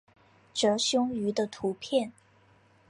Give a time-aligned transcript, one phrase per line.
[0.51, 2.11] 褶胸鱼的图片